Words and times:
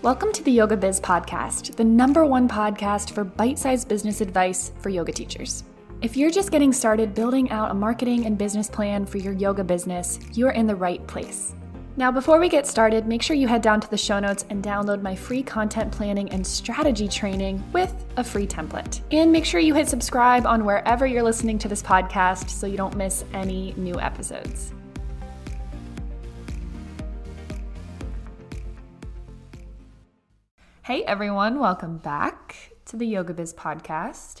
Welcome 0.00 0.32
to 0.34 0.44
the 0.44 0.52
Yoga 0.52 0.76
Biz 0.76 1.00
Podcast, 1.00 1.74
the 1.74 1.82
number 1.82 2.24
one 2.24 2.48
podcast 2.48 3.10
for 3.10 3.24
bite 3.24 3.58
sized 3.58 3.88
business 3.88 4.20
advice 4.20 4.70
for 4.78 4.90
yoga 4.90 5.10
teachers. 5.10 5.64
If 6.02 6.16
you're 6.16 6.30
just 6.30 6.52
getting 6.52 6.72
started 6.72 7.16
building 7.16 7.50
out 7.50 7.72
a 7.72 7.74
marketing 7.74 8.24
and 8.24 8.38
business 8.38 8.70
plan 8.70 9.04
for 9.04 9.18
your 9.18 9.32
yoga 9.32 9.64
business, 9.64 10.20
you're 10.34 10.52
in 10.52 10.68
the 10.68 10.76
right 10.76 11.04
place. 11.08 11.52
Now, 11.96 12.12
before 12.12 12.38
we 12.38 12.48
get 12.48 12.64
started, 12.64 13.08
make 13.08 13.22
sure 13.22 13.34
you 13.34 13.48
head 13.48 13.60
down 13.60 13.80
to 13.80 13.90
the 13.90 13.98
show 13.98 14.20
notes 14.20 14.46
and 14.50 14.62
download 14.62 15.02
my 15.02 15.16
free 15.16 15.42
content 15.42 15.90
planning 15.90 16.30
and 16.30 16.46
strategy 16.46 17.08
training 17.08 17.60
with 17.72 17.92
a 18.16 18.22
free 18.22 18.46
template. 18.46 19.00
And 19.10 19.32
make 19.32 19.44
sure 19.44 19.58
you 19.58 19.74
hit 19.74 19.88
subscribe 19.88 20.46
on 20.46 20.64
wherever 20.64 21.08
you're 21.08 21.24
listening 21.24 21.58
to 21.58 21.66
this 21.66 21.82
podcast 21.82 22.50
so 22.50 22.68
you 22.68 22.76
don't 22.76 22.96
miss 22.96 23.24
any 23.34 23.74
new 23.76 23.98
episodes. 23.98 24.72
Hey 30.88 31.04
everyone, 31.04 31.58
welcome 31.58 31.98
back 31.98 32.72
to 32.86 32.96
the 32.96 33.04
Yoga 33.04 33.34
Biz 33.34 33.52
podcast. 33.52 34.40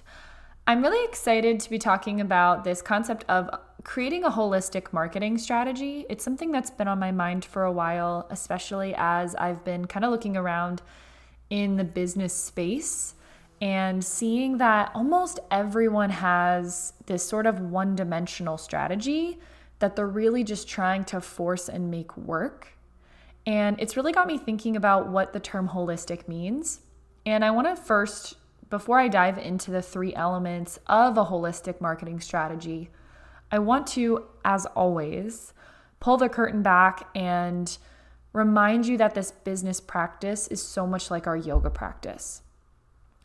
I'm 0.66 0.80
really 0.80 1.04
excited 1.04 1.60
to 1.60 1.68
be 1.68 1.78
talking 1.78 2.22
about 2.22 2.64
this 2.64 2.80
concept 2.80 3.26
of 3.28 3.50
creating 3.84 4.24
a 4.24 4.30
holistic 4.30 4.90
marketing 4.90 5.36
strategy. 5.36 6.06
It's 6.08 6.24
something 6.24 6.50
that's 6.50 6.70
been 6.70 6.88
on 6.88 6.98
my 6.98 7.12
mind 7.12 7.44
for 7.44 7.64
a 7.64 7.70
while, 7.70 8.26
especially 8.30 8.94
as 8.96 9.34
I've 9.34 9.62
been 9.62 9.86
kind 9.86 10.06
of 10.06 10.10
looking 10.10 10.38
around 10.38 10.80
in 11.50 11.76
the 11.76 11.84
business 11.84 12.32
space 12.32 13.14
and 13.60 14.02
seeing 14.02 14.56
that 14.56 14.90
almost 14.94 15.40
everyone 15.50 16.08
has 16.08 16.94
this 17.04 17.22
sort 17.22 17.44
of 17.44 17.60
one 17.60 17.94
dimensional 17.94 18.56
strategy 18.56 19.38
that 19.80 19.96
they're 19.96 20.06
really 20.06 20.44
just 20.44 20.66
trying 20.66 21.04
to 21.04 21.20
force 21.20 21.68
and 21.68 21.90
make 21.90 22.16
work. 22.16 22.77
And 23.48 23.80
it's 23.80 23.96
really 23.96 24.12
got 24.12 24.26
me 24.26 24.36
thinking 24.36 24.76
about 24.76 25.08
what 25.08 25.32
the 25.32 25.40
term 25.40 25.70
holistic 25.70 26.28
means. 26.28 26.80
And 27.24 27.42
I 27.42 27.50
want 27.50 27.66
to 27.66 27.82
first, 27.82 28.34
before 28.68 28.98
I 28.98 29.08
dive 29.08 29.38
into 29.38 29.70
the 29.70 29.80
three 29.80 30.14
elements 30.14 30.78
of 30.86 31.16
a 31.16 31.24
holistic 31.24 31.80
marketing 31.80 32.20
strategy, 32.20 32.90
I 33.50 33.58
want 33.60 33.86
to, 33.86 34.26
as 34.44 34.66
always, 34.66 35.54
pull 35.98 36.18
the 36.18 36.28
curtain 36.28 36.62
back 36.62 37.08
and 37.14 37.78
remind 38.34 38.86
you 38.86 38.98
that 38.98 39.14
this 39.14 39.30
business 39.30 39.80
practice 39.80 40.46
is 40.48 40.62
so 40.62 40.86
much 40.86 41.10
like 41.10 41.26
our 41.26 41.34
yoga 41.34 41.70
practice. 41.70 42.42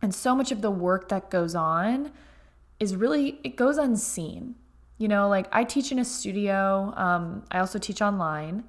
And 0.01 0.15
so 0.15 0.33
much 0.33 0.53
of 0.53 0.61
the 0.61 0.71
work 0.71 1.09
that 1.09 1.29
goes 1.31 1.53
on 1.53 2.13
is 2.79 2.95
really, 2.95 3.41
it 3.43 3.57
goes 3.57 3.77
unseen. 3.77 4.55
You 4.97 5.09
know, 5.09 5.27
like 5.27 5.47
I 5.51 5.65
teach 5.65 5.91
in 5.91 5.99
a 5.99 6.05
studio, 6.05 6.93
um, 6.95 7.43
I 7.51 7.59
also 7.59 7.77
teach 7.77 8.01
online. 8.01 8.63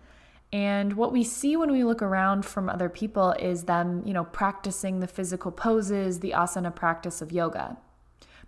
And 0.55 0.93
what 0.93 1.11
we 1.11 1.25
see 1.25 1.57
when 1.57 1.73
we 1.73 1.83
look 1.83 2.01
around 2.01 2.47
from 2.47 2.69
other 2.69 2.89
people 2.89 3.33
is 3.33 3.65
them, 3.65 4.05
you 4.07 4.13
know, 4.13 4.23
practicing 4.23 5.01
the 5.01 5.09
physical 5.09 5.51
poses, 5.51 6.21
the 6.21 6.31
asana 6.31 6.73
practice 6.73 7.21
of 7.21 7.33
yoga. 7.33 7.77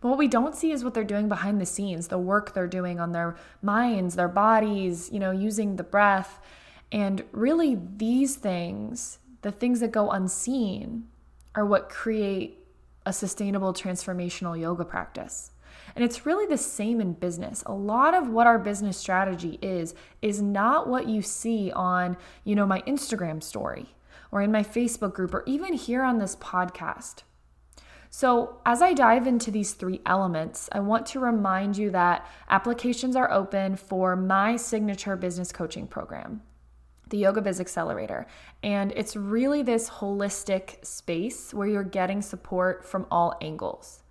But 0.01 0.11
what 0.11 0.19
we 0.19 0.29
don't 0.29 0.55
see 0.55 0.71
is 0.71 0.85
what 0.85 0.95
they're 0.95 1.03
doing 1.03 1.29
behind 1.29 1.61
the 1.61 1.67
scenes, 1.67 2.07
the 2.07 2.17
work 2.17 2.55
they're 2.55 2.69
doing 2.69 3.01
on 3.01 3.11
their 3.11 3.35
minds, 3.61 4.15
their 4.15 4.29
bodies, 4.29 5.11
you 5.11 5.19
know, 5.19 5.33
using 5.33 5.75
the 5.75 5.83
breath. 5.83 6.39
And 6.93 7.25
really, 7.33 7.77
these 7.97 8.37
things, 8.37 9.19
the 9.43 9.51
things 9.51 9.81
that 9.81 9.91
go 9.91 10.13
unseen, 10.13 11.09
are 11.57 11.67
what 11.67 11.89
create 11.89 12.65
a 13.05 13.13
sustainable 13.13 13.73
transformational 13.73 14.57
yoga 14.57 14.85
practice. 14.85 15.51
And 15.97 16.05
it's 16.05 16.27
really 16.27 16.47
the 16.47 16.59
same 16.59 17.01
in 17.01 17.15
business. 17.15 17.63
A 17.65 17.73
lot 17.73 18.15
of 18.15 18.29
what 18.29 18.47
our 18.47 18.59
business 18.59 18.99
strategy 18.99 19.59
is 19.63 19.95
is 20.21 20.43
not 20.43 20.89
what 20.89 21.09
you 21.09 21.23
see 21.23 21.73
on, 21.73 22.19
you 22.45 22.55
know, 22.55 22.67
my 22.67 22.83
Instagram 22.83 23.43
story 23.43 23.97
or 24.31 24.43
in 24.43 24.53
my 24.53 24.63
Facebook 24.63 25.15
group 25.15 25.33
or 25.33 25.43
even 25.47 25.73
here 25.73 26.03
on 26.03 26.19
this 26.19 26.37
podcast. 26.37 27.23
So, 28.11 28.61
as 28.65 28.83
I 28.83 28.93
dive 28.93 29.27
into 29.27 29.51
these 29.51 29.73
three 29.73 30.01
elements, 30.07 30.69
I 30.71 30.81
want 30.81 31.07
to 31.07 31.21
remind 31.21 31.77
you 31.79 31.91
that 31.91 32.27
applications 32.49 33.17
are 33.17 33.33
open 33.33 33.77
for 33.77 34.17
my 34.17 34.57
signature 34.57 35.17
business 35.17 35.51
coaching 35.51 35.87
program, 35.87 36.43
the 37.09 37.19
Yoga 37.19 37.41
Biz 37.41 37.59
Accelerator. 37.61 38.27
And 38.63 38.93
it's 38.93 39.17
really 39.17 39.63
this 39.63 39.89
holistic 39.89 40.85
space 40.85 41.53
where 41.55 41.67
you're 41.67 41.83
getting 41.83 42.21
support 42.21 42.85
from 42.85 43.07
all 43.11 43.37
angles. 43.41 44.03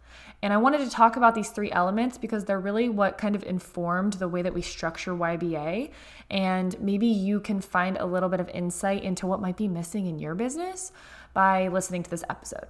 And 0.42 0.54
I 0.54 0.58
wanted 0.58 0.80
to 0.80 0.90
talk 0.90 1.16
about 1.16 1.34
these 1.34 1.50
three 1.50 1.72
elements 1.72 2.18
because 2.18 2.46
they're 2.46 2.60
really 2.60 2.90
what 2.90 3.18
kind 3.18 3.36
of 3.36 3.44
informed 3.44 4.14
the 4.14 4.28
way 4.28 4.42
that 4.42 4.54
we 4.54 4.62
structure 4.62 5.14
YBA. 5.14 5.92
And 6.30 6.80
maybe 6.80 7.08
you 7.08 7.40
can 7.40 7.62
find 7.62 7.98
a 7.98 8.06
little 8.06 8.30
bit 8.30 8.40
of 8.40 8.50
insight 8.50 9.04
into 9.04 9.28
what 9.28 9.42
might 9.42 9.58
be 9.58 9.68
missing 9.68 10.06
in 10.06 10.20
your 10.20 10.36
business 10.36 10.92
by 11.34 11.68
listening 11.68 12.04
to 12.04 12.10
this 12.10 12.24
episode. 12.30 12.68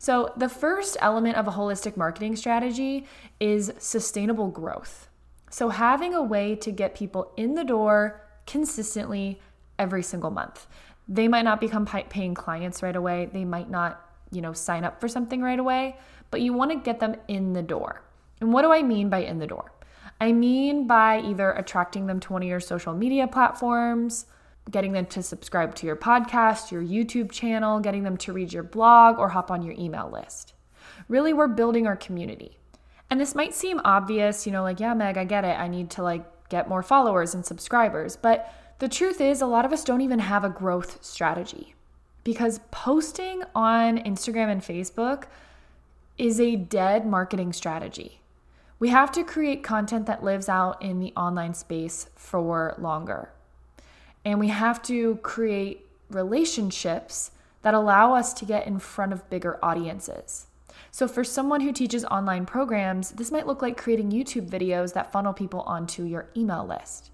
So, 0.00 0.32
the 0.36 0.48
first 0.48 0.96
element 1.00 1.36
of 1.36 1.48
a 1.48 1.52
holistic 1.52 1.96
marketing 1.96 2.36
strategy 2.36 3.06
is 3.40 3.72
sustainable 3.78 4.48
growth. 4.48 5.08
So, 5.50 5.70
having 5.70 6.14
a 6.14 6.22
way 6.22 6.54
to 6.56 6.70
get 6.70 6.94
people 6.94 7.32
in 7.36 7.54
the 7.54 7.64
door 7.64 8.20
consistently 8.46 9.40
every 9.78 10.02
single 10.02 10.30
month. 10.30 10.66
They 11.06 11.28
might 11.28 11.42
not 11.42 11.60
become 11.60 11.86
paying 11.86 12.34
clients 12.34 12.82
right 12.82 12.96
away. 12.96 13.28
They 13.32 13.44
might 13.44 13.70
not, 13.70 14.07
you 14.30 14.40
know, 14.40 14.52
sign 14.52 14.84
up 14.84 15.00
for 15.00 15.08
something 15.08 15.42
right 15.42 15.58
away, 15.58 15.96
but 16.30 16.40
you 16.40 16.52
want 16.52 16.70
to 16.70 16.76
get 16.76 17.00
them 17.00 17.16
in 17.28 17.52
the 17.52 17.62
door. 17.62 18.02
And 18.40 18.52
what 18.52 18.62
do 18.62 18.72
I 18.72 18.82
mean 18.82 19.08
by 19.08 19.20
in 19.20 19.38
the 19.38 19.46
door? 19.46 19.72
I 20.20 20.32
mean 20.32 20.86
by 20.86 21.20
either 21.20 21.52
attracting 21.52 22.06
them 22.06 22.20
to 22.20 22.32
one 22.32 22.42
of 22.42 22.48
your 22.48 22.60
social 22.60 22.94
media 22.94 23.26
platforms, 23.26 24.26
getting 24.70 24.92
them 24.92 25.06
to 25.06 25.22
subscribe 25.22 25.74
to 25.76 25.86
your 25.86 25.96
podcast, 25.96 26.70
your 26.70 26.82
YouTube 26.82 27.30
channel, 27.30 27.80
getting 27.80 28.02
them 28.02 28.16
to 28.18 28.32
read 28.32 28.52
your 28.52 28.62
blog, 28.62 29.18
or 29.18 29.28
hop 29.28 29.50
on 29.50 29.62
your 29.62 29.74
email 29.78 30.10
list. 30.10 30.54
Really, 31.08 31.32
we're 31.32 31.48
building 31.48 31.86
our 31.86 31.96
community. 31.96 32.58
And 33.10 33.20
this 33.20 33.34
might 33.34 33.54
seem 33.54 33.80
obvious, 33.84 34.46
you 34.46 34.52
know, 34.52 34.62
like, 34.62 34.80
yeah, 34.80 34.92
Meg, 34.92 35.16
I 35.16 35.24
get 35.24 35.44
it. 35.44 35.58
I 35.58 35.68
need 35.68 35.90
to 35.90 36.02
like 36.02 36.48
get 36.48 36.68
more 36.68 36.82
followers 36.82 37.34
and 37.34 37.46
subscribers. 37.46 38.16
But 38.16 38.52
the 38.80 38.88
truth 38.88 39.20
is, 39.20 39.40
a 39.40 39.46
lot 39.46 39.64
of 39.64 39.72
us 39.72 39.84
don't 39.84 40.02
even 40.02 40.18
have 40.18 40.44
a 40.44 40.50
growth 40.50 41.02
strategy 41.02 41.74
because 42.28 42.60
posting 42.70 43.42
on 43.54 43.96
Instagram 43.96 44.52
and 44.52 44.60
Facebook 44.60 45.28
is 46.18 46.38
a 46.38 46.56
dead 46.56 47.06
marketing 47.06 47.54
strategy. 47.54 48.20
We 48.78 48.90
have 48.90 49.10
to 49.12 49.24
create 49.24 49.62
content 49.62 50.04
that 50.04 50.22
lives 50.22 50.46
out 50.46 50.82
in 50.82 51.00
the 51.00 51.14
online 51.16 51.54
space 51.54 52.10
for 52.16 52.74
longer. 52.76 53.30
And 54.26 54.38
we 54.38 54.48
have 54.48 54.82
to 54.82 55.16
create 55.22 55.86
relationships 56.10 57.30
that 57.62 57.72
allow 57.72 58.12
us 58.12 58.34
to 58.34 58.44
get 58.44 58.66
in 58.66 58.78
front 58.78 59.14
of 59.14 59.30
bigger 59.30 59.58
audiences. 59.62 60.48
So, 60.90 61.08
for 61.08 61.24
someone 61.24 61.62
who 61.62 61.72
teaches 61.72 62.04
online 62.04 62.44
programs, 62.44 63.12
this 63.12 63.32
might 63.32 63.46
look 63.46 63.62
like 63.62 63.78
creating 63.78 64.12
YouTube 64.12 64.50
videos 64.50 64.92
that 64.92 65.12
funnel 65.12 65.32
people 65.32 65.62
onto 65.62 66.04
your 66.04 66.28
email 66.36 66.66
list. 66.66 67.10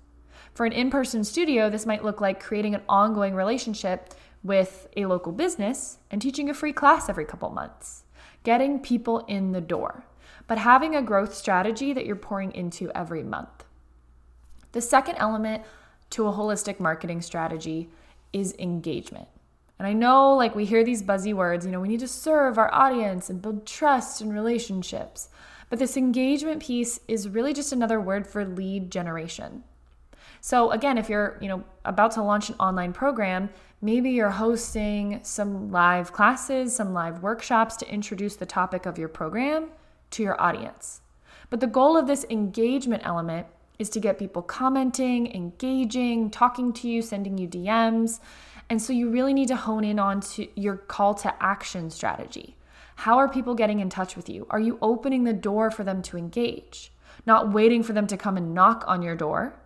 For 0.55 0.67
an 0.67 0.73
in 0.73 0.91
person 0.91 1.23
studio, 1.23 1.71
this 1.71 1.87
might 1.87 2.03
look 2.03 2.21
like 2.21 2.43
creating 2.43 2.75
an 2.75 2.83
ongoing 2.89 3.37
relationship 3.37 4.13
with 4.45 4.87
a 4.97 5.07
local 5.07 5.33
business 5.33 5.99
and 6.11 6.23
teaching 6.23 6.49
a 6.49 6.55
free 6.55 6.73
class 6.73 7.09
every 7.09 7.25
couple 7.25 7.51
months 7.51 8.05
getting 8.45 8.79
people 8.79 9.25
in 9.27 9.53
the 9.53 9.61
door, 9.61 10.05
but 10.47 10.59
having 10.59 10.95
a 10.95 11.03
growth 11.03 11.35
strategy 11.35 11.93
that 11.95 12.07
you're 12.07 12.15
pouring 12.15 12.53
into 12.53 12.93
every 12.95 13.23
month. 13.23 13.65
The 14.73 14.83
second 14.83 15.17
element 15.17 15.63
to 16.11 16.29
a 16.29 16.33
holistic 16.33 16.79
marketing 16.79 17.23
strategy 17.23 17.89
is 18.33 18.55
engagement. 18.59 19.29
And 19.79 19.89
I 19.89 19.93
know, 19.93 20.35
like, 20.35 20.55
we 20.55 20.67
hear 20.67 20.85
these 20.85 21.03
buzzy 21.03 21.33
words, 21.33 21.65
you 21.65 21.73
know, 21.73 21.81
we 21.81 21.89
need 21.89 22.01
to 22.01 22.09
serve 22.09 22.59
our 22.59 22.73
audience 22.73 23.29
and 23.29 23.43
build 23.43 23.67
trust 23.67 24.21
and 24.21 24.33
relationships. 24.33 25.29
But 25.71 25.79
this 25.79 25.97
engagement 25.97 26.63
piece 26.63 27.01
is 27.09 27.29
really 27.29 27.53
just 27.53 27.73
another 27.73 28.01
word 28.01 28.27
for 28.27 28.45
lead 28.45 28.91
generation. 28.91 29.65
So 30.45 30.73
again, 30.73 30.99
if 30.99 31.09
you're, 31.09 31.39
you 31.41 31.49
know, 31.49 31.65
about 31.87 32.11
to 32.13 32.23
launch 32.23 32.51
an 32.51 32.57
online 32.57 32.93
program, 32.93 33.49
maybe 33.81 34.11
you're 34.11 34.29
hosting 34.29 35.21
some 35.23 35.71
live 35.71 36.13
classes, 36.13 36.77
some 36.77 36.93
live 36.93 37.23
workshops 37.23 37.79
to 37.79 37.91
introduce 37.91 38.37
the 38.37 38.45
topic 38.45 38.85
of 38.85 38.99
your 38.99 39.09
program 39.09 39.71
to 40.11 40.23
your 40.23 40.39
audience. 40.39 41.01
But 41.49 41.61
the 41.61 41.67
goal 41.67 41.97
of 41.97 42.07
this 42.07 42.27
engagement 42.29 43.07
element 43.07 43.47
is 43.79 43.89
to 43.89 44.01
get 44.01 44.19
people 44.19 44.43
commenting, 44.43 45.35
engaging, 45.35 46.31
talking 46.31 46.75
to 46.75 46.91
you, 46.91 47.01
sending 47.01 47.39
you 47.39 47.49
DMs. 47.49 48.21
And 48.69 48.83
so 48.83 48.93
you 48.93 49.09
really 49.09 49.33
need 49.33 49.49
to 49.49 49.57
hone 49.57 49.83
in 49.83 49.99
on 49.99 50.21
to 50.21 50.47
your 50.61 50.77
call 50.77 51.15
to 51.15 51.35
action 51.43 51.89
strategy. 51.89 52.55
How 52.97 53.17
are 53.17 53.31
people 53.31 53.55
getting 53.55 53.81
in 53.81 53.89
touch 53.89 54.15
with 54.15 54.29
you? 54.29 54.47
Are 54.51 54.61
you 54.61 54.79
opening 54.83 55.25
the 55.25 55.33
door 55.33 55.71
for 55.71 55.85
them 55.85 56.03
to 56.03 56.19
engage? 56.19 56.93
Not 57.25 57.51
waiting 57.51 57.83
for 57.83 57.95
them 57.95 58.07
to 58.09 58.19
come 58.19 58.37
and 58.37 58.53
knock 58.53 58.85
on 58.87 59.01
your 59.01 59.17
door, 59.17 59.59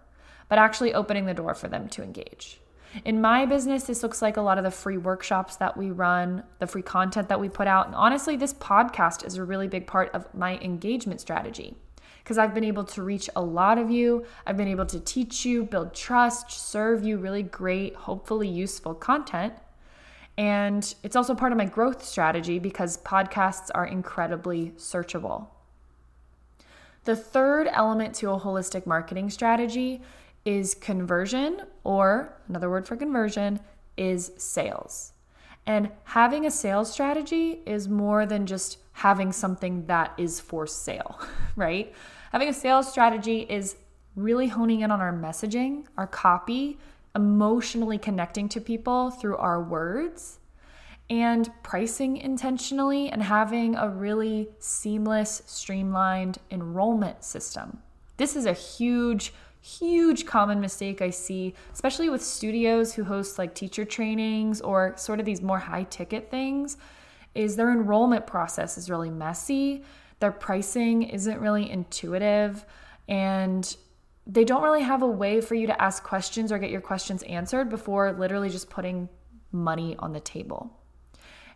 but 0.48 0.58
actually 0.58 0.94
opening 0.94 1.26
the 1.26 1.34
door 1.34 1.54
for 1.54 1.68
them 1.68 1.88
to 1.90 2.02
engage. 2.02 2.60
In 3.04 3.20
my 3.20 3.44
business, 3.44 3.84
this 3.84 4.02
looks 4.02 4.22
like 4.22 4.36
a 4.36 4.42
lot 4.42 4.58
of 4.58 4.64
the 4.64 4.70
free 4.70 4.96
workshops 4.96 5.56
that 5.56 5.76
we 5.76 5.90
run, 5.90 6.42
the 6.58 6.66
free 6.66 6.82
content 6.82 7.28
that 7.28 7.40
we 7.40 7.48
put 7.48 7.66
out. 7.66 7.86
And 7.86 7.94
honestly, 7.94 8.36
this 8.36 8.54
podcast 8.54 9.26
is 9.26 9.36
a 9.36 9.44
really 9.44 9.68
big 9.68 9.86
part 9.86 10.10
of 10.14 10.32
my 10.34 10.56
engagement 10.58 11.20
strategy 11.20 11.76
because 12.24 12.38
I've 12.38 12.54
been 12.54 12.64
able 12.64 12.84
to 12.84 13.02
reach 13.02 13.28
a 13.36 13.42
lot 13.42 13.78
of 13.78 13.90
you. 13.90 14.24
I've 14.46 14.56
been 14.56 14.68
able 14.68 14.86
to 14.86 15.00
teach 15.00 15.44
you, 15.44 15.64
build 15.64 15.94
trust, 15.94 16.50
serve 16.50 17.04
you 17.04 17.18
really 17.18 17.42
great, 17.42 17.94
hopefully 17.94 18.48
useful 18.48 18.94
content. 18.94 19.54
And 20.36 20.94
it's 21.02 21.16
also 21.16 21.34
part 21.34 21.52
of 21.52 21.58
my 21.58 21.64
growth 21.64 22.04
strategy 22.04 22.58
because 22.58 22.98
podcasts 22.98 23.70
are 23.74 23.86
incredibly 23.86 24.70
searchable. 24.76 25.48
The 27.04 27.16
third 27.16 27.66
element 27.70 28.14
to 28.16 28.30
a 28.30 28.38
holistic 28.38 28.86
marketing 28.86 29.30
strategy 29.30 30.02
is 30.44 30.74
conversion, 30.74 31.62
or 31.84 32.36
another 32.48 32.70
word 32.70 32.86
for 32.86 32.96
conversion 32.96 33.60
is 33.96 34.32
sales. 34.36 35.12
And 35.66 35.90
having 36.04 36.46
a 36.46 36.50
sales 36.50 36.90
strategy 36.90 37.60
is 37.66 37.88
more 37.88 38.24
than 38.24 38.46
just 38.46 38.78
having 38.92 39.32
something 39.32 39.86
that 39.86 40.14
is 40.16 40.40
for 40.40 40.66
sale, 40.66 41.20
right? 41.56 41.94
Having 42.32 42.48
a 42.48 42.54
sales 42.54 42.90
strategy 42.90 43.40
is 43.40 43.76
really 44.16 44.48
honing 44.48 44.80
in 44.80 44.90
on 44.90 45.00
our 45.00 45.12
messaging, 45.12 45.84
our 45.96 46.06
copy, 46.06 46.78
emotionally 47.14 47.98
connecting 47.98 48.48
to 48.48 48.60
people 48.60 49.10
through 49.10 49.36
our 49.36 49.62
words, 49.62 50.38
and 51.10 51.50
pricing 51.62 52.16
intentionally 52.16 53.08
and 53.08 53.22
having 53.22 53.74
a 53.76 53.88
really 53.88 54.48
seamless, 54.58 55.42
streamlined 55.46 56.38
enrollment 56.50 57.24
system. 57.24 57.78
This 58.18 58.36
is 58.36 58.46
a 58.46 58.52
huge 58.52 59.32
huge 59.68 60.24
common 60.24 60.60
mistake 60.60 61.02
I 61.02 61.10
see, 61.10 61.54
especially 61.72 62.08
with 62.08 62.22
studios 62.22 62.94
who 62.94 63.04
host 63.04 63.38
like 63.38 63.54
teacher 63.54 63.84
trainings 63.84 64.60
or 64.60 64.94
sort 64.96 65.20
of 65.20 65.26
these 65.26 65.42
more 65.42 65.58
high 65.58 65.84
ticket 65.84 66.30
things, 66.30 66.78
is 67.34 67.56
their 67.56 67.70
enrollment 67.70 68.26
process 68.26 68.78
is 68.78 68.88
really 68.88 69.10
messy. 69.10 69.84
Their 70.20 70.32
pricing 70.32 71.02
isn't 71.02 71.38
really 71.38 71.70
intuitive 71.70 72.64
and 73.08 73.76
they 74.26 74.44
don't 74.44 74.62
really 74.62 74.82
have 74.82 75.02
a 75.02 75.06
way 75.06 75.40
for 75.40 75.54
you 75.54 75.66
to 75.66 75.82
ask 75.82 76.02
questions 76.02 76.50
or 76.50 76.58
get 76.58 76.70
your 76.70 76.80
questions 76.80 77.22
answered 77.24 77.68
before 77.68 78.12
literally 78.12 78.50
just 78.50 78.68
putting 78.70 79.08
money 79.52 79.96
on 79.98 80.12
the 80.12 80.20
table. 80.20 80.72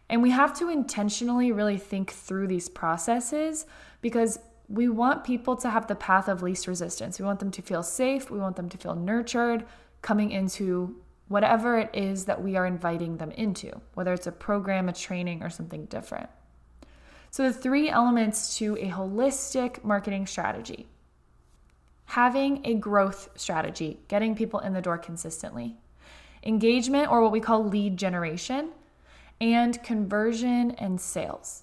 And 0.08 0.22
we 0.22 0.30
have 0.30 0.56
to 0.58 0.68
intentionally 0.68 1.52
really 1.52 1.78
think 1.78 2.12
through 2.12 2.46
these 2.46 2.68
processes 2.68 3.66
because 4.02 4.38
we 4.72 4.88
want 4.88 5.22
people 5.22 5.54
to 5.54 5.68
have 5.68 5.86
the 5.86 5.94
path 5.94 6.28
of 6.28 6.42
least 6.42 6.66
resistance. 6.66 7.18
We 7.18 7.26
want 7.26 7.40
them 7.40 7.50
to 7.50 7.62
feel 7.62 7.82
safe, 7.82 8.30
we 8.30 8.38
want 8.38 8.56
them 8.56 8.70
to 8.70 8.78
feel 8.78 8.94
nurtured 8.94 9.66
coming 10.00 10.32
into 10.32 10.96
whatever 11.28 11.78
it 11.78 11.90
is 11.92 12.24
that 12.24 12.42
we 12.42 12.56
are 12.56 12.66
inviting 12.66 13.18
them 13.18 13.30
into, 13.32 13.70
whether 13.94 14.14
it's 14.14 14.26
a 14.26 14.32
program, 14.32 14.88
a 14.88 14.92
training, 14.92 15.42
or 15.42 15.50
something 15.50 15.84
different. 15.86 16.30
So, 17.30 17.44
the 17.44 17.52
three 17.52 17.90
elements 17.90 18.56
to 18.58 18.76
a 18.76 18.88
holistic 18.88 19.84
marketing 19.84 20.26
strategy 20.26 20.88
having 22.06 22.60
a 22.66 22.74
growth 22.74 23.30
strategy, 23.36 23.98
getting 24.08 24.34
people 24.34 24.60
in 24.60 24.74
the 24.74 24.82
door 24.82 24.98
consistently, 24.98 25.76
engagement, 26.42 27.10
or 27.10 27.22
what 27.22 27.32
we 27.32 27.40
call 27.40 27.64
lead 27.64 27.96
generation, 27.96 28.70
and 29.40 29.82
conversion 29.82 30.72
and 30.72 31.00
sales. 31.00 31.62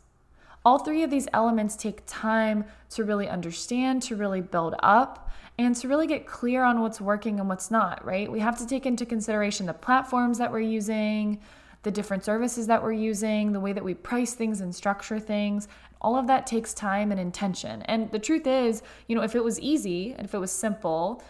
All 0.66 0.80
three 0.80 1.04
of 1.04 1.10
these 1.10 1.28
elements 1.34 1.76
take 1.76 2.04
time 2.06 2.66
to 2.92 3.04
really 3.04 3.30
understand, 3.30 4.02
to 4.04 4.16
really 4.16 4.42
build 4.42 4.76
up, 4.80 5.30
and 5.58 5.76
to 5.76 5.88
really 5.88 6.08
get 6.08 6.26
clear 6.26 6.64
on 6.64 6.82
what's 6.82 7.02
working 7.02 7.40
and 7.40 7.50
what's 7.50 7.72
not, 7.72 8.04
right? 8.06 8.32
We 8.32 8.40
have 8.40 8.58
to 8.60 8.68
take 8.68 8.86
into 8.86 9.06
consideration 9.06 9.66
the 9.66 9.74
platforms 9.74 10.38
that 10.38 10.52
we're 10.52 10.60
using, 10.60 11.40
the 11.84 11.92
different 11.92 12.26
services 12.26 12.68
that 12.68 12.84
we're 12.84 12.94
using, 12.94 13.54
the 13.54 13.60
way 13.60 13.74
that 13.74 13.84
we 13.84 13.94
price 13.94 14.34
things 14.34 14.62
and 14.62 14.74
structure 14.76 15.20
things. 15.20 15.68
All 16.02 16.18
of 16.18 16.28
that 16.28 16.46
takes 16.46 16.74
time 16.74 17.12
and 17.12 17.20
intention. 17.20 17.82
And 17.84 18.12
the 18.12 18.20
truth 18.20 18.48
is, 18.48 18.84
you 19.08 19.16
know, 19.16 19.22
if 19.22 19.36
it 19.36 19.44
was 19.44 19.60
easy 19.60 20.14
and 20.14 20.26
if 20.26 20.34
it 20.34 20.40
was 20.40 20.52
simple, 20.52 21.24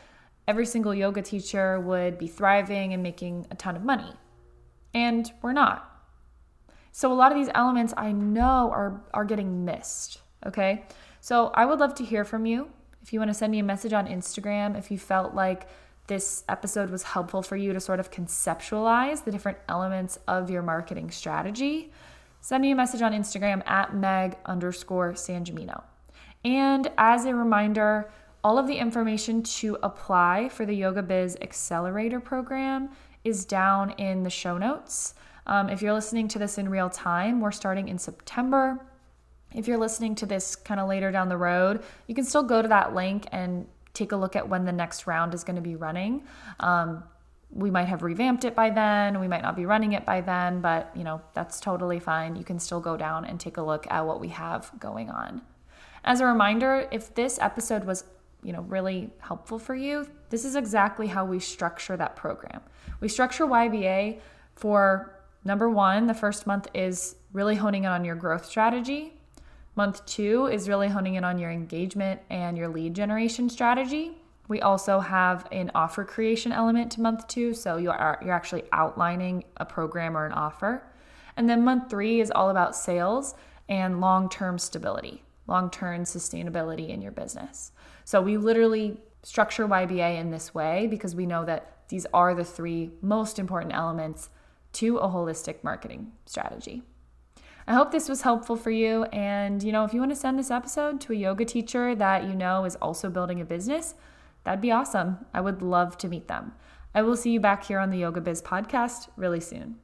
every 0.47 0.65
single 0.65 0.93
yoga 0.93 1.21
teacher 1.21 1.79
would 1.79 2.17
be 2.17 2.27
thriving 2.27 2.93
and 2.93 3.03
making 3.03 3.45
a 3.51 3.55
ton 3.55 3.75
of 3.75 3.83
money. 3.83 4.13
And 4.93 5.31
we're 5.43 5.53
not. 5.53 5.98
So 6.91 7.11
a 7.11 7.15
lot 7.15 7.31
of 7.31 7.37
these 7.37 7.49
elements 7.53 7.93
I 7.95 8.11
know 8.11 8.71
are 8.71 9.01
are 9.13 9.25
getting 9.25 9.65
missed, 9.65 10.21
okay? 10.45 10.85
So 11.21 11.47
I 11.53 11.65
would 11.65 11.79
love 11.79 11.95
to 11.95 12.05
hear 12.05 12.23
from 12.23 12.45
you. 12.45 12.69
If 13.01 13.13
you 13.13 13.19
want 13.19 13.29
to 13.29 13.33
send 13.33 13.51
me 13.51 13.59
a 13.59 13.63
message 13.63 13.93
on 13.93 14.07
Instagram, 14.07 14.77
if 14.77 14.91
you 14.91 14.97
felt 14.97 15.33
like 15.33 15.67
this 16.07 16.43
episode 16.49 16.89
was 16.89 17.03
helpful 17.03 17.41
for 17.41 17.55
you 17.55 17.71
to 17.71 17.79
sort 17.79 17.99
of 17.99 18.11
conceptualize 18.11 19.23
the 19.23 19.31
different 19.31 19.59
elements 19.67 20.17
of 20.27 20.49
your 20.49 20.63
marketing 20.63 21.11
strategy, 21.11 21.91
send 22.41 22.61
me 22.61 22.71
a 22.71 22.75
message 22.75 23.01
on 23.01 23.13
Instagram 23.13 23.65
at 23.67 23.95
meg 23.95 24.37
underscore 24.45 25.13
Sangimino. 25.13 25.83
And 26.43 26.89
as 26.97 27.25
a 27.25 27.35
reminder, 27.35 28.11
all 28.43 28.57
of 28.57 28.67
the 28.67 28.75
information 28.75 29.43
to 29.43 29.77
apply 29.83 30.49
for 30.49 30.65
the 30.65 30.73
Yoga 30.73 31.03
Biz 31.03 31.37
Accelerator 31.41 32.19
program 32.19 32.89
is 33.23 33.45
down 33.45 33.91
in 33.91 34.23
the 34.23 34.29
show 34.29 34.57
notes. 34.57 35.13
Um, 35.49 35.67
if 35.67 35.81
you're 35.81 35.93
listening 35.93 36.27
to 36.27 36.39
this 36.39 36.59
in 36.59 36.69
real 36.69 36.91
time, 36.91 37.41
we're 37.41 37.51
starting 37.51 37.89
in 37.89 37.97
September. 37.97 38.79
If 39.55 39.67
you're 39.67 39.79
listening 39.79 40.13
to 40.15 40.27
this 40.27 40.55
kind 40.55 40.79
of 40.79 40.87
later 40.87 41.11
down 41.11 41.27
the 41.27 41.37
road, 41.37 41.81
you 42.05 42.13
can 42.13 42.23
still 42.23 42.43
go 42.43 42.61
to 42.61 42.67
that 42.67 42.93
link 42.93 43.25
and 43.31 43.65
take 43.95 44.11
a 44.11 44.15
look 44.15 44.35
at 44.35 44.47
when 44.47 44.63
the 44.63 44.71
next 44.71 45.07
round 45.07 45.33
is 45.33 45.43
going 45.43 45.55
to 45.55 45.61
be 45.61 45.75
running. 45.75 46.23
Um, 46.59 47.03
we 47.51 47.71
might 47.71 47.87
have 47.87 48.03
revamped 48.03 48.45
it 48.45 48.53
by 48.53 48.69
then 48.69 49.19
we 49.19 49.27
might 49.27 49.41
not 49.41 49.55
be 49.55 49.65
running 49.65 49.93
it 49.93 50.05
by 50.05 50.21
then 50.21 50.61
but 50.61 50.91
you 50.95 51.03
know 51.03 51.19
that's 51.33 51.59
totally 51.59 51.99
fine 51.99 52.35
you 52.35 52.43
can 52.43 52.59
still 52.59 52.79
go 52.79 52.95
down 52.95 53.25
and 53.25 53.39
take 53.39 53.57
a 53.57 53.61
look 53.61 53.87
at 53.89 54.05
what 54.05 54.19
we 54.19 54.27
have 54.27 54.71
going 54.79 55.09
on 55.09 55.41
as 56.03 56.21
a 56.21 56.25
reminder 56.27 56.87
if 56.91 57.11
this 57.15 57.39
episode 57.41 57.83
was 57.85 58.03
you 58.43 58.53
know 58.53 58.61
really 58.61 59.09
helpful 59.17 59.57
for 59.57 59.73
you 59.73 60.07
this 60.29 60.45
is 60.45 60.55
exactly 60.55 61.07
how 61.07 61.25
we 61.25 61.39
structure 61.39 61.97
that 61.97 62.15
program 62.15 62.61
we 62.99 63.07
structure 63.07 63.47
yba 63.47 64.19
for 64.53 65.18
Number 65.43 65.69
one, 65.69 66.07
the 66.07 66.13
first 66.13 66.45
month 66.45 66.67
is 66.73 67.15
really 67.31 67.55
honing 67.55 67.85
in 67.85 67.91
on 67.91 68.03
your 68.03 68.15
growth 68.15 68.45
strategy. 68.45 69.13
Month 69.75 70.05
two 70.05 70.47
is 70.47 70.67
really 70.67 70.89
honing 70.89 71.15
in 71.15 71.23
on 71.23 71.37
your 71.37 71.51
engagement 71.51 72.21
and 72.29 72.57
your 72.57 72.67
lead 72.67 72.93
generation 72.93 73.49
strategy. 73.49 74.17
We 74.49 74.61
also 74.61 74.99
have 74.99 75.47
an 75.51 75.71
offer 75.75 76.03
creation 76.03 76.51
element 76.51 76.91
to 76.93 77.01
month 77.01 77.27
two, 77.27 77.53
so 77.53 77.77
you 77.77 77.91
are 77.91 78.19
you're 78.21 78.33
actually 78.33 78.63
outlining 78.73 79.45
a 79.57 79.65
program 79.65 80.17
or 80.17 80.25
an 80.25 80.33
offer. 80.33 80.83
And 81.37 81.49
then 81.49 81.63
month 81.63 81.89
three 81.89 82.19
is 82.19 82.31
all 82.31 82.49
about 82.49 82.75
sales 82.75 83.35
and 83.69 84.01
long-term 84.01 84.57
stability, 84.57 85.23
long-term 85.47 86.03
sustainability 86.03 86.89
in 86.89 87.01
your 87.01 87.11
business. 87.11 87.71
So 88.03 88.21
we 88.21 88.37
literally 88.37 88.97
structure 89.23 89.67
YBA 89.67 90.19
in 90.19 90.31
this 90.31 90.53
way 90.53 90.87
because 90.87 91.15
we 91.15 91.25
know 91.25 91.45
that 91.45 91.87
these 91.87 92.05
are 92.13 92.33
the 92.33 92.43
three 92.43 92.91
most 93.01 93.39
important 93.39 93.73
elements 93.73 94.29
to 94.73 94.97
a 94.97 95.07
holistic 95.07 95.63
marketing 95.63 96.11
strategy. 96.25 96.83
I 97.67 97.73
hope 97.73 97.91
this 97.91 98.09
was 98.09 98.23
helpful 98.23 98.55
for 98.55 98.71
you. 98.71 99.03
And, 99.05 99.61
you 99.61 99.71
know, 99.71 99.83
if 99.83 99.93
you 99.93 99.99
want 99.99 100.11
to 100.11 100.15
send 100.15 100.39
this 100.39 100.49
episode 100.49 100.99
to 101.01 101.13
a 101.13 101.15
yoga 101.15 101.45
teacher 101.45 101.93
that 101.95 102.23
you 102.23 102.33
know 102.33 102.65
is 102.65 102.75
also 102.77 103.09
building 103.09 103.39
a 103.41 103.45
business, 103.45 103.93
that'd 104.43 104.61
be 104.61 104.71
awesome. 104.71 105.25
I 105.33 105.41
would 105.41 105.61
love 105.61 105.97
to 105.99 106.07
meet 106.07 106.27
them. 106.27 106.53
I 106.95 107.03
will 107.03 107.15
see 107.15 107.31
you 107.31 107.39
back 107.39 107.65
here 107.65 107.77
on 107.77 107.91
the 107.91 107.99
Yoga 107.99 108.21
Biz 108.21 108.41
podcast 108.41 109.09
really 109.15 109.39
soon. 109.39 109.75